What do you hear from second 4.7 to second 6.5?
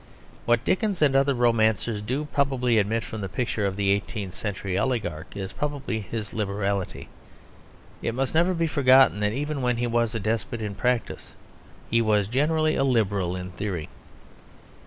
oligarch is probably his